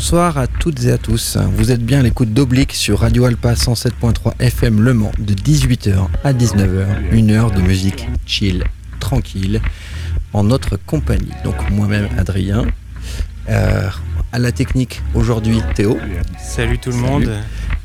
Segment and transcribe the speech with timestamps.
[0.00, 1.36] Bonsoir à toutes et à tous.
[1.36, 6.06] Vous êtes bien à l'écoute d'Oblique sur Radio Alpa 107.3 FM Le Mans de 18h
[6.24, 6.86] à 19h.
[7.12, 8.64] Une heure de musique chill,
[8.98, 9.60] tranquille,
[10.32, 11.34] en notre compagnie.
[11.44, 12.64] Donc moi-même Adrien.
[13.50, 13.90] Euh,
[14.32, 15.98] à la technique aujourd'hui Théo.
[16.38, 17.30] Salut tout le monde.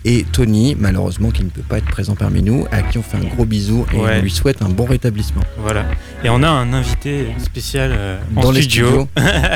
[0.07, 3.17] Et Tony, malheureusement, qui ne peut pas être présent parmi nous, à qui on fait
[3.17, 4.17] un gros bisou et Ouais.
[4.19, 5.41] on lui souhaite un bon rétablissement.
[5.57, 5.85] Voilà.
[6.23, 8.87] Et on a un invité spécial euh, en Dans les studio.
[8.87, 9.07] studios,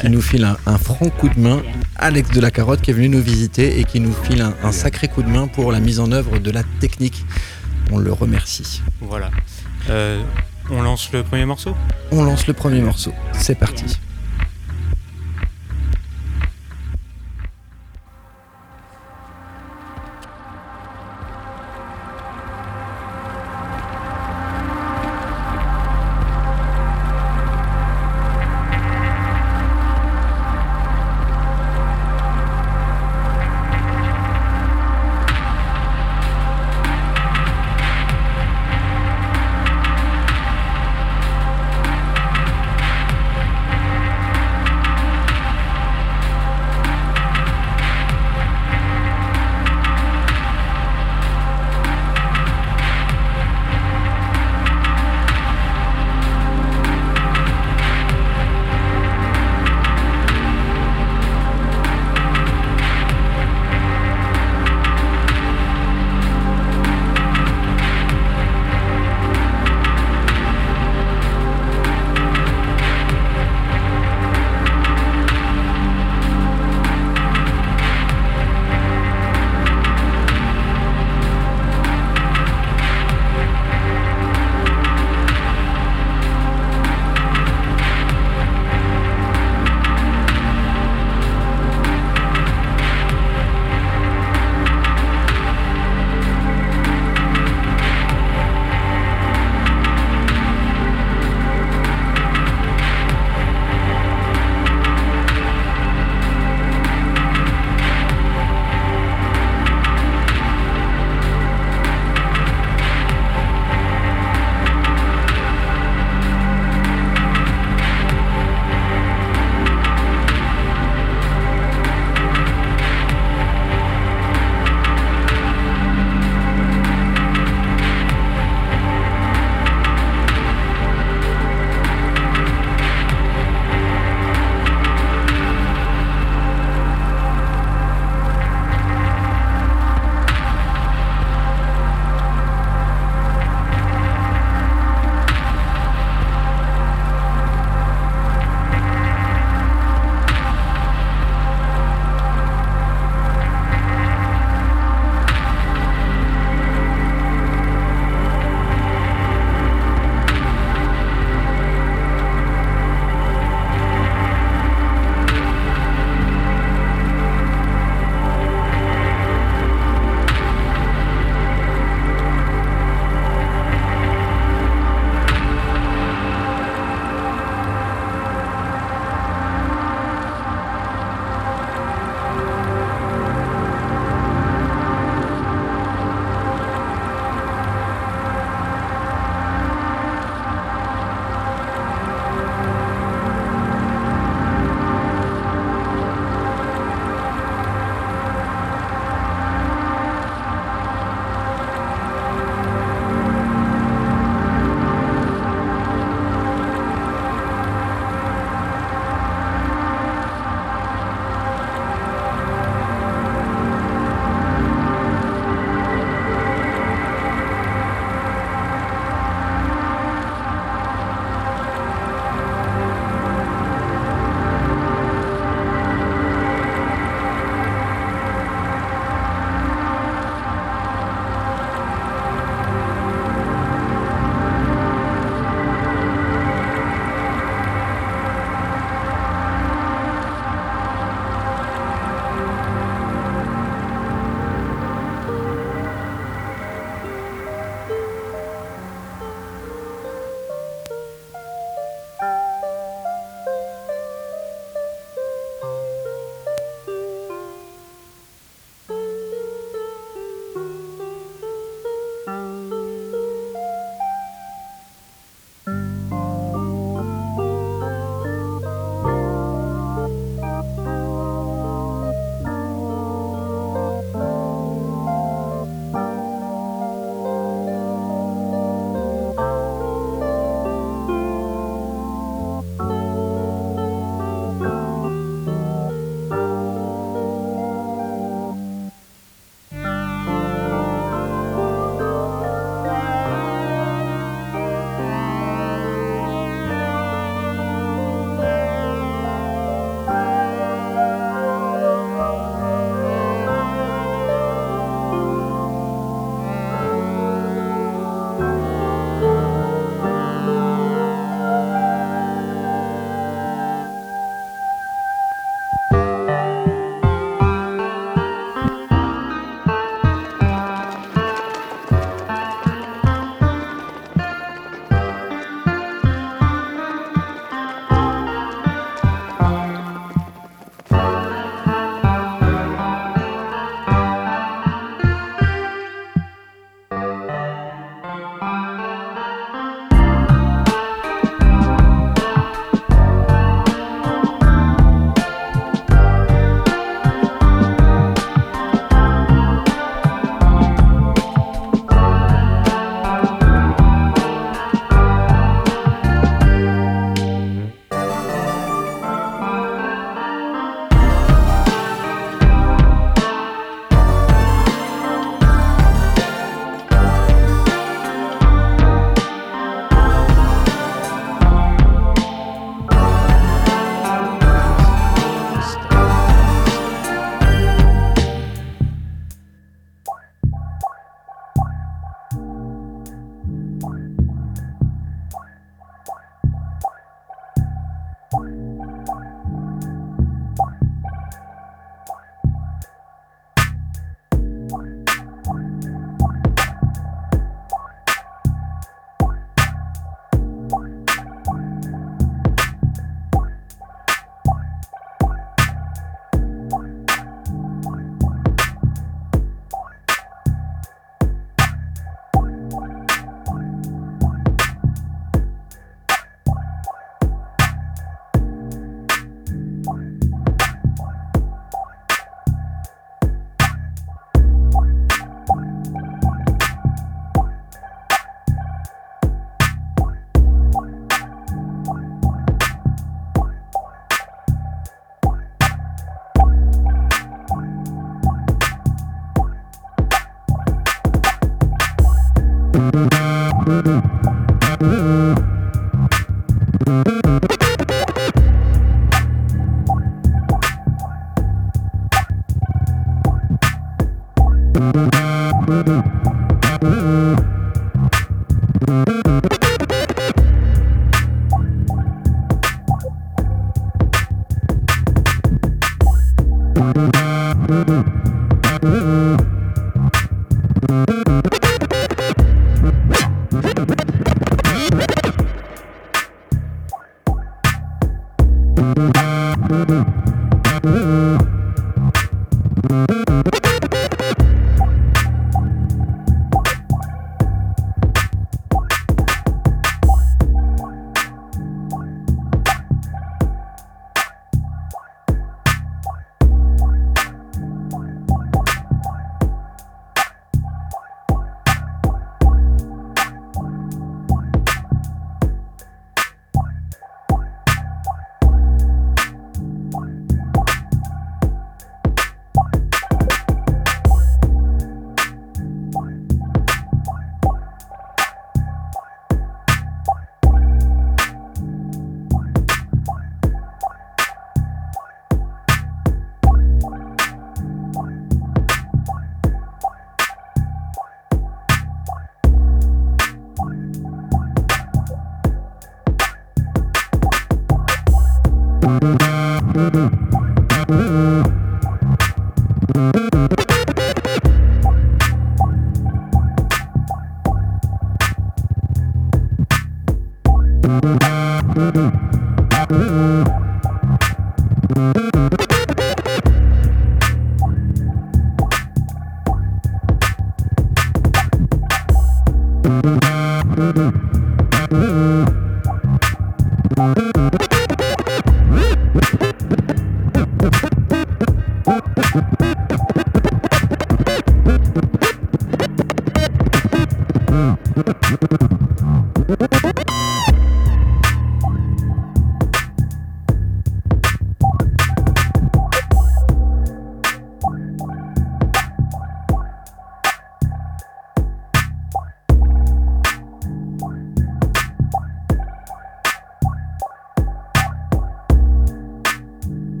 [0.00, 1.60] qui nous file un, un franc coup de main,
[1.96, 4.72] Alex de la Carotte, qui est venu nous visiter et qui nous file un, un
[4.72, 7.22] sacré coup de main pour la mise en œuvre de la technique.
[7.92, 8.80] On le remercie.
[9.02, 9.30] Voilà.
[9.90, 10.22] Euh,
[10.70, 11.74] on lance le premier morceau?
[12.12, 13.12] On lance le premier morceau.
[13.32, 13.84] C'est parti.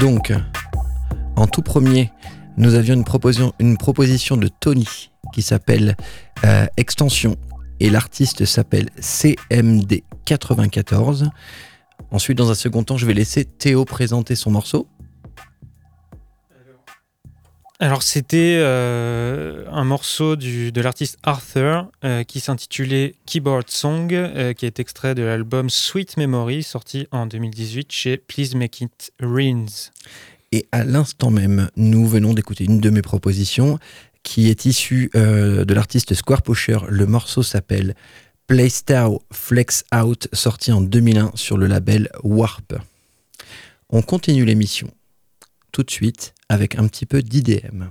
[0.00, 0.32] Donc,
[1.36, 2.10] en tout premier,
[2.56, 3.04] nous avions une
[3.76, 5.94] proposition, de Tony qui s'appelle
[6.44, 7.36] euh, Extension
[7.80, 11.28] et l'artiste s'appelle CMD94.
[12.10, 14.88] Ensuite, dans un second temps, je vais laisser Théo présenter son morceau.
[17.82, 24.66] Alors c'était euh, un morceau de l'artiste Arthur euh, qui s'intitulait Keyboard Song, euh, qui
[24.66, 29.92] est extrait de l'album Sweet Memory, sorti en 2018 chez Please Make It Rains.
[30.52, 33.78] Et à l'instant même, nous venons d'écouter une de mes propositions
[34.24, 36.80] qui est issue de l'artiste Square Pusher.
[36.90, 37.94] Le morceau s'appelle
[38.46, 42.74] Playstyle Flex Out, sorti en 2001 sur le label Warp.
[43.88, 44.90] On continue l'émission
[45.72, 47.84] tout de suite avec un petit peu d'IDM.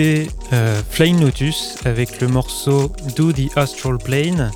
[0.00, 4.52] Euh, Flying Lotus avec le morceau Do the Astral Plane,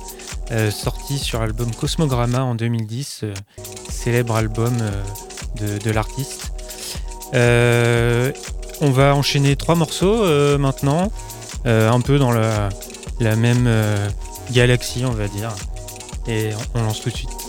[0.51, 3.33] euh, sorti sur l'album Cosmogramma en 2010, euh,
[3.89, 4.73] célèbre album
[5.59, 6.53] de, l'artiste.
[7.33, 10.25] on va enchaîner trois morceaux
[10.57, 11.11] maintenant,
[11.65, 13.69] un peu dans la même
[14.51, 15.51] galaxie, on va dire.
[16.27, 17.42] Et on lance tout de suite.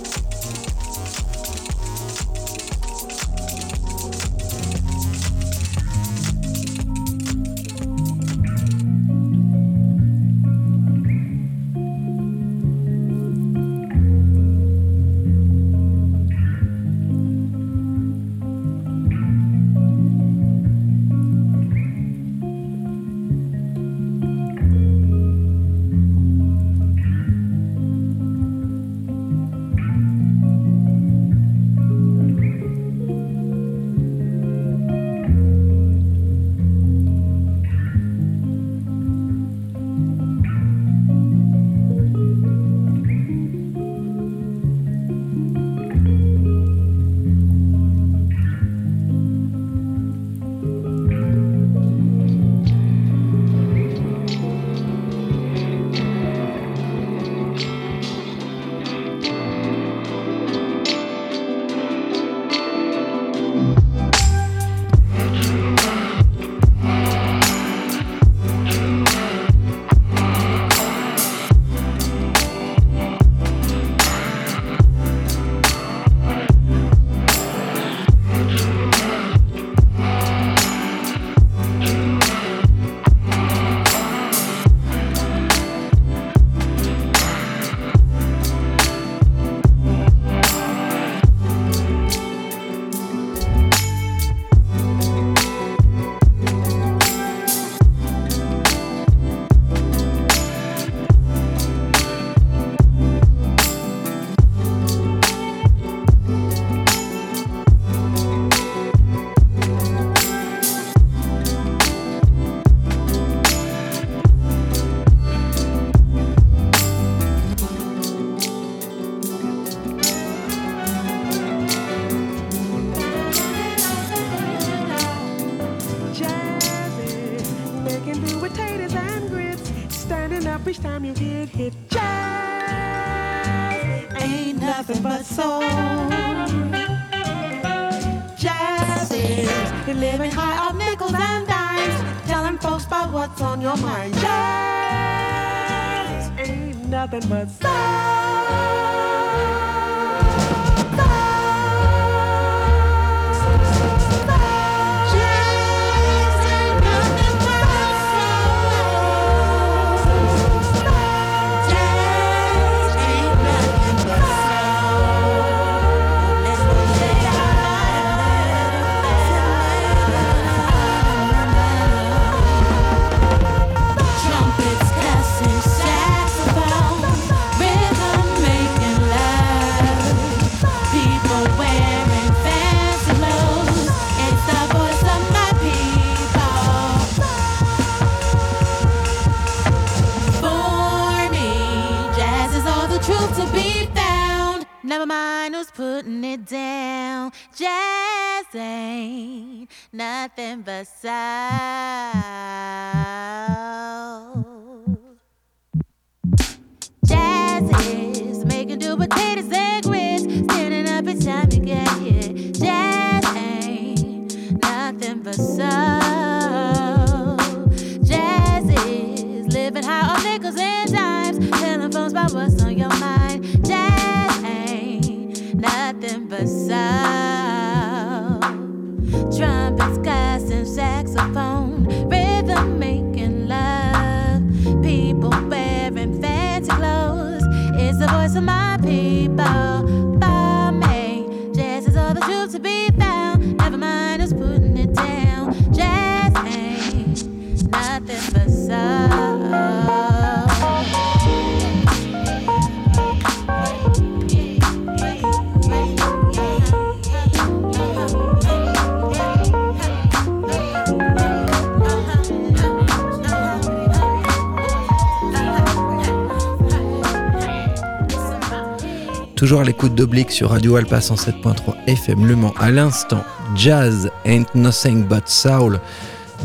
[269.37, 272.55] Toujours à l'écoute d'Oblique sur Radio Alpa 107.3 FM Le Mans.
[272.59, 273.25] À l'instant,
[273.57, 275.81] Jazz Ain't Nothing But Soul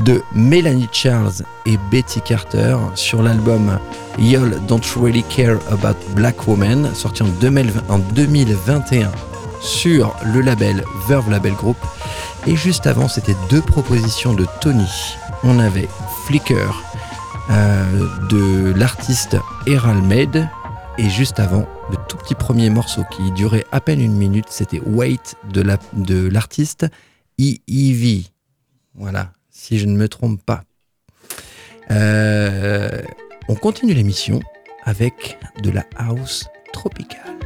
[0.03, 3.77] de Melanie Charles et Betty Carter sur l'album
[4.17, 9.11] Y'all Don't Really Care About Black Woman, sorti en, 2020 en 2021
[9.61, 11.77] sur le label Verve Label Group.
[12.47, 14.89] Et juste avant, c'était deux propositions de Tony.
[15.43, 15.89] On avait
[16.25, 16.83] Flicker
[17.51, 17.83] euh,
[18.29, 20.49] de l'artiste Eral Med
[20.99, 25.35] et juste avant, le petit premier morceau qui durait à peine une minute, c'était Wait
[25.51, 26.85] de la- de l'artiste
[27.39, 28.25] EEV.
[28.95, 30.63] Voilà, si je ne me trompe pas.
[31.91, 33.01] Euh,
[33.47, 34.39] on continue l'émission
[34.83, 37.38] avec de la house tropicale.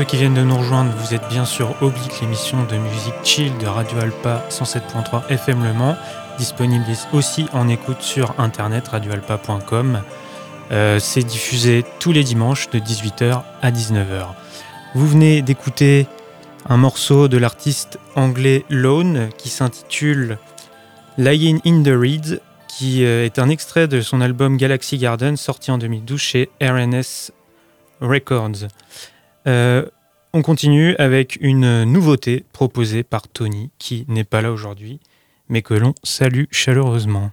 [0.00, 3.52] Ceux qui viennent de nous rejoindre, vous êtes bien sûr Oblique, l'émission de musique chill
[3.58, 5.94] de Radio Alpa 107.3 FM Le Mans,
[6.38, 10.00] disponible aussi en écoute sur internet radioalpa.com.
[10.72, 14.28] Euh, c'est diffusé tous les dimanches de 18h à 19h.
[14.94, 16.06] Vous venez d'écouter
[16.66, 20.38] un morceau de l'artiste anglais Lone qui s'intitule
[21.18, 25.70] Lying in the Reeds, qui euh, est un extrait de son album Galaxy Garden sorti
[25.70, 27.32] en 2012 chez RNS
[28.00, 28.66] Records.
[29.46, 29.86] Euh,
[30.32, 35.00] on continue avec une nouveauté proposée par Tony, qui n'est pas là aujourd'hui,
[35.48, 37.30] mais que l'on salue chaleureusement.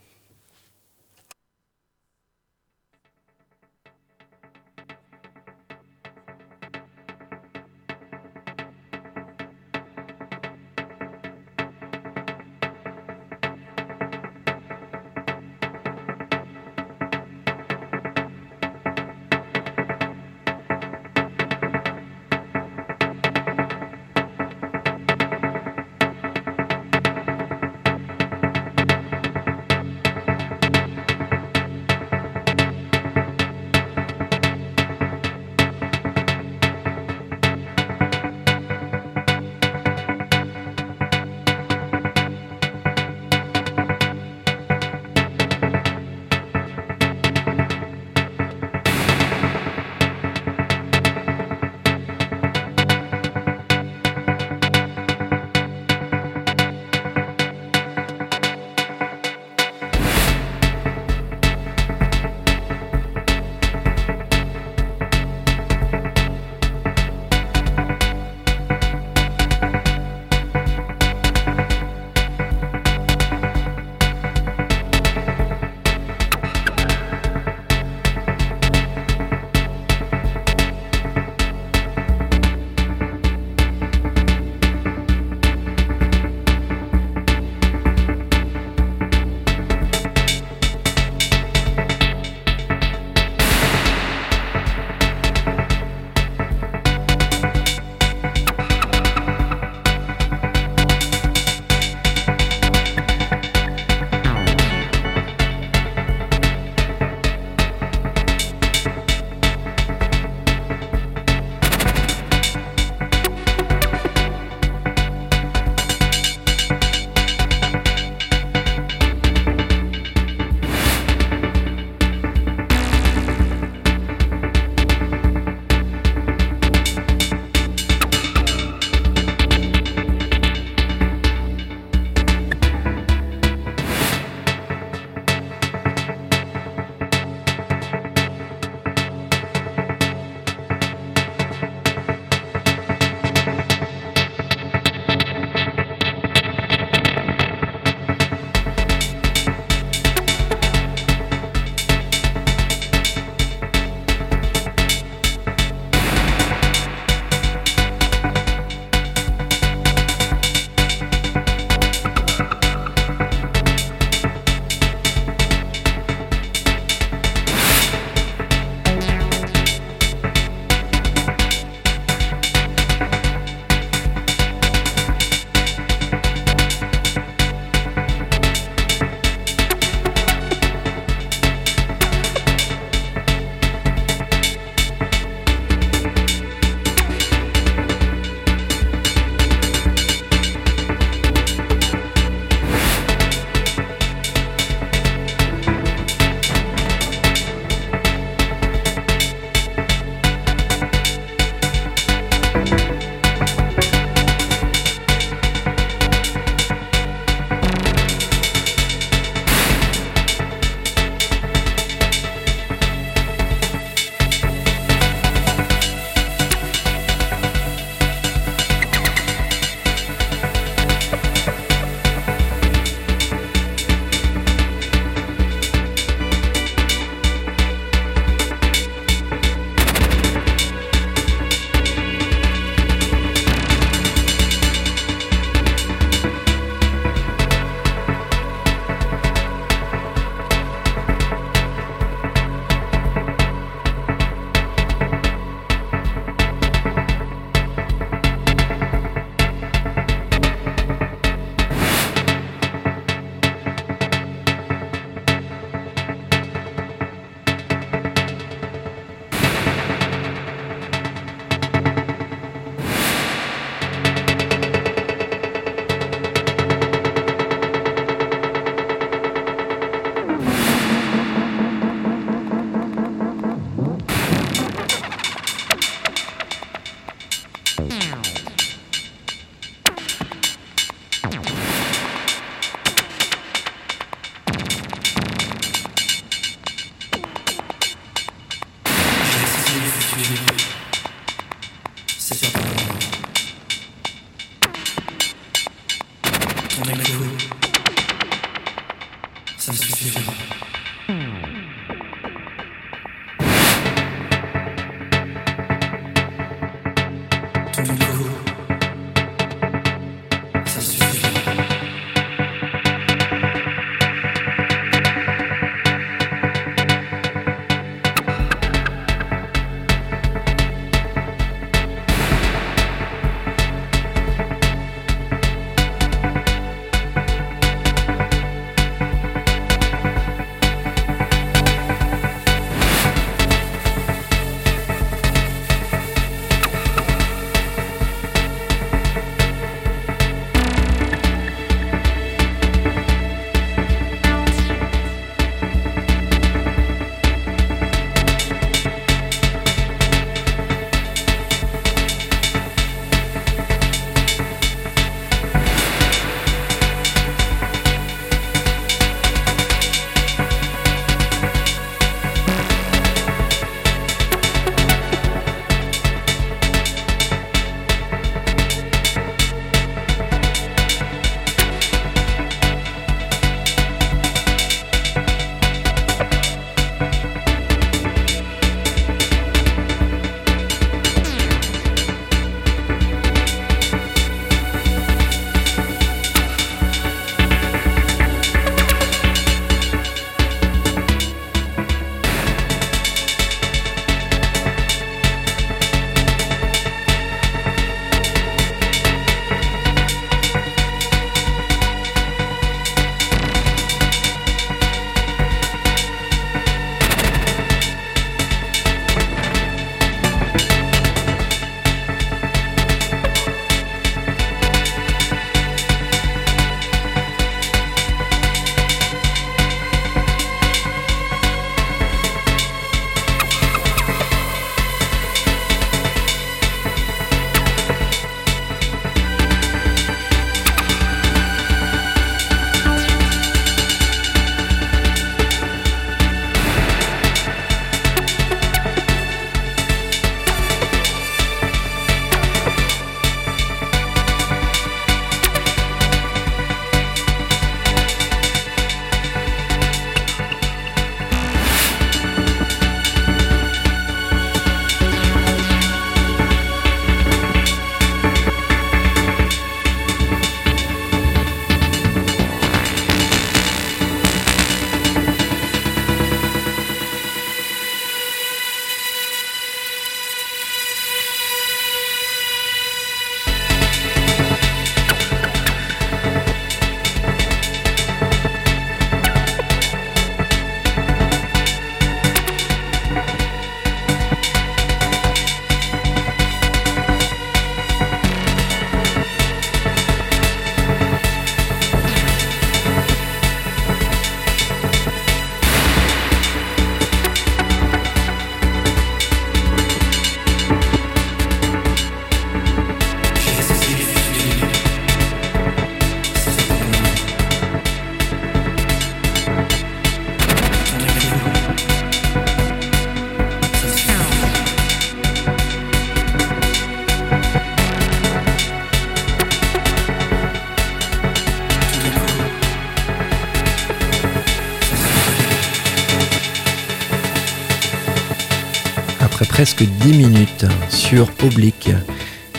[529.77, 531.91] Presque 10 minutes sur Oblique.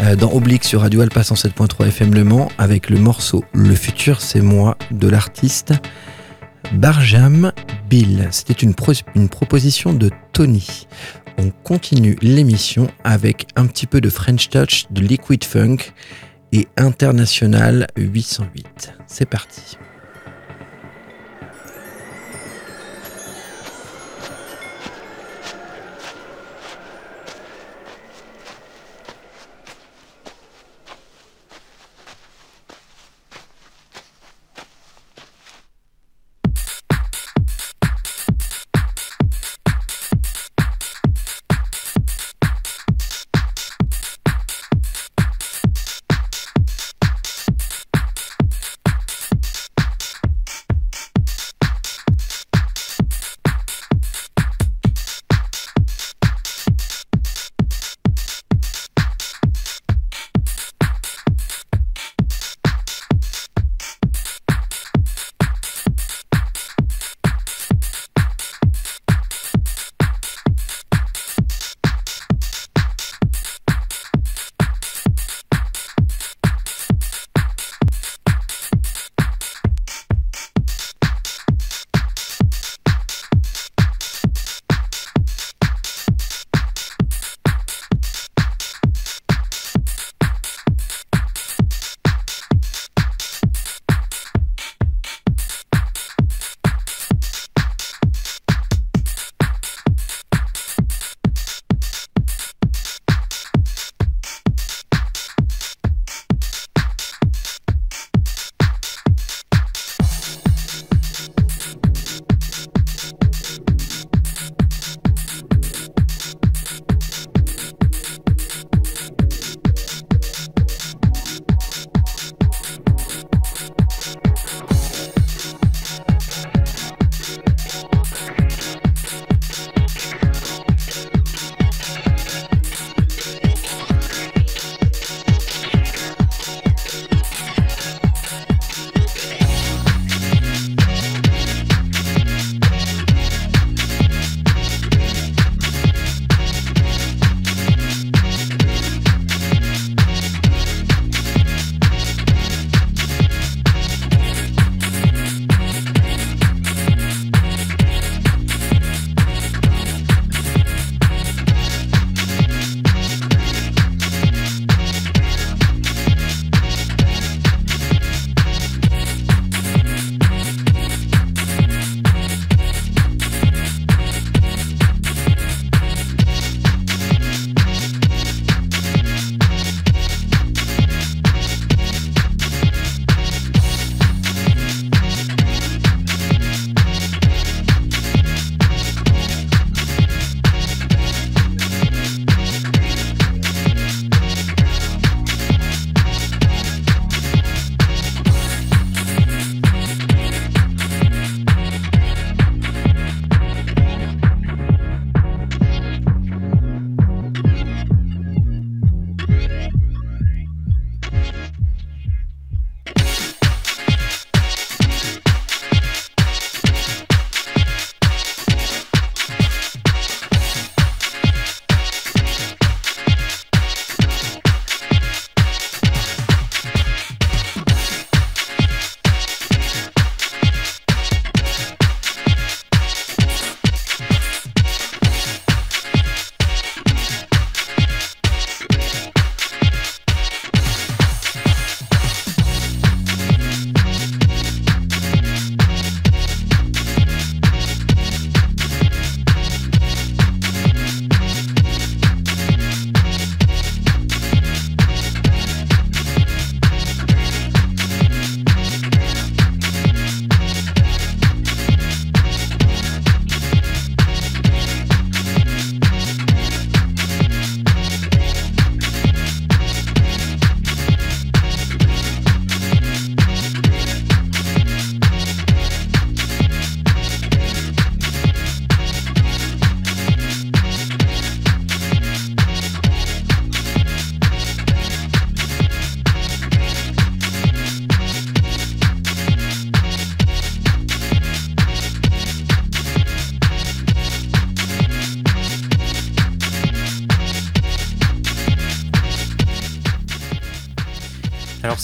[0.03, 4.21] Euh, dans Oblique sur Radio Alpha 107.3 FM Le Mans avec le morceau Le futur
[4.21, 5.75] c'est moi de l'artiste
[6.73, 7.53] Barjam
[7.89, 8.29] Bill.
[8.31, 8.75] C'était une,
[9.17, 10.87] une proposition de Tony.
[11.39, 15.79] On continue l'émission avec un petit peu de French Touch, de Liquid Funk
[16.53, 18.95] et International 808.
[19.07, 19.79] C'est parti.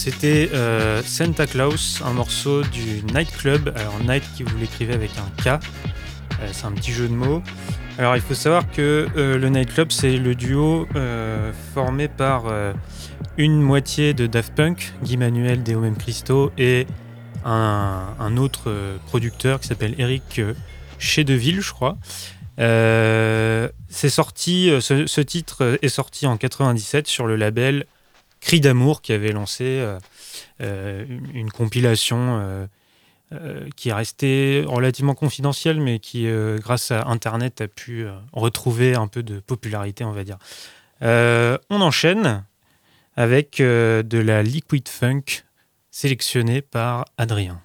[0.05, 3.73] C'était euh, Santa Claus, un morceau du Nightclub.
[3.75, 5.47] Alors Night qui vous l'écrivez avec un K.
[5.47, 7.41] Euh, c'est un petit jeu de mots.
[7.97, 10.87] Alors il faut savoir que euh, le Nightclub c'est le duo
[11.73, 12.43] formé par
[13.37, 16.85] une moitié de Daft Punk, Guy Manuel, Deo Même Christo, et
[17.43, 18.71] un, autre
[19.07, 20.39] producteur qui s'appelle Eric
[20.99, 21.97] Chedeville, je crois.
[22.59, 27.87] C'est sorti, ce, ce titre est sorti en 97 sur le label
[28.45, 29.97] Cri d'amour qui avait lancé euh,
[30.61, 32.67] euh, une, compilation
[33.33, 36.27] euh, qui est restée relativement confidentielle, mais qui,
[36.59, 40.37] grâce à Internet, a pu retrouver un peu de popularité, on va dire.
[41.01, 42.45] On enchaîne
[43.15, 45.23] avec de la liquid funk
[45.89, 47.59] sélectionnée par Adrien.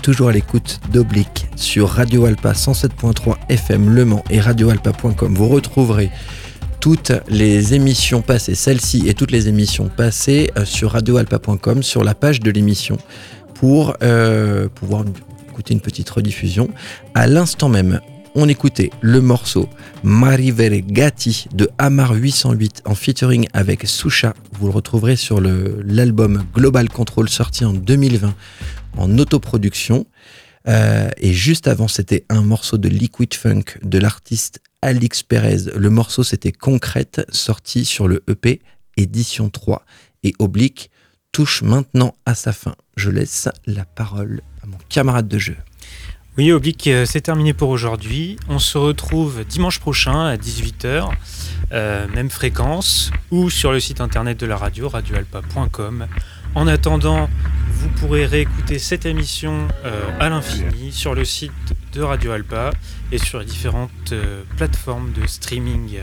[0.00, 5.34] Toujours à l'écoute d'Oblique sur Radio Alpa 107.3 FM Le Mans et radioalpa.com.
[5.34, 6.10] Vous retrouverez
[6.80, 12.14] toutes les émissions passées, celle-ci et toutes les émissions passées euh, sur radioalpa.com sur la
[12.14, 12.96] page de l'émission
[13.54, 15.04] pour euh, pouvoir
[15.50, 16.70] écouter une petite rediffusion.
[17.14, 18.00] À l'instant même,
[18.34, 19.68] on écoutait le morceau
[20.02, 24.34] Marivere Gatti de Amar 808 en featuring avec Susha.
[24.52, 28.34] Vous le retrouverez sur l'album Global Control sorti en 2020
[28.96, 30.06] en autoproduction.
[30.68, 35.70] Euh, et juste avant, c'était un morceau de Liquid Funk de l'artiste Alix Perez.
[35.74, 38.60] Le morceau, c'était Concrète, sorti sur le EP
[38.96, 39.84] édition 3.
[40.22, 40.90] Et Oblique
[41.32, 42.74] touche maintenant à sa fin.
[42.96, 45.56] Je laisse la parole à mon camarade de jeu.
[46.38, 48.36] Oui, Oblique, euh, c'est terminé pour aujourd'hui.
[48.48, 51.10] On se retrouve dimanche prochain à 18h,
[51.72, 56.06] euh, même fréquence, ou sur le site internet de la radio, radioalpa.com.
[56.54, 57.28] En attendant,
[57.70, 61.52] vous pourrez réécouter cette émission euh, à l'infini sur le site
[61.92, 62.70] de Radio Alpa
[63.12, 65.98] et sur les différentes euh, plateformes de streaming.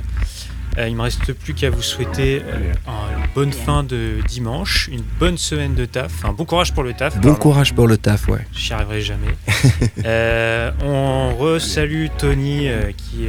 [0.78, 5.04] Euh, il me reste plus qu'à vous souhaiter euh, une bonne fin de dimanche, une
[5.20, 7.16] bonne semaine de taf, un bon courage pour le taf.
[7.16, 7.40] Bon pardon.
[7.40, 8.46] courage pour le taf, ouais.
[8.54, 9.36] J'y arriverai jamais.
[10.06, 13.28] Euh, on re-salue Tony euh, qui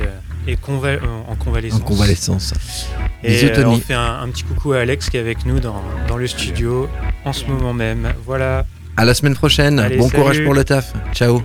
[0.48, 1.80] et euh, en convalescence.
[1.80, 2.54] En convalescence.
[3.22, 6.16] Et euh, on fait un, petit coucou à Alex qui est avec nous dans, dans
[6.16, 6.88] le studio
[7.26, 8.12] en ce moment même.
[8.24, 8.64] Voilà.
[8.96, 9.96] À la semaine prochaine.
[9.98, 10.92] Bon courage pour le taf.
[11.12, 11.42] Ciao.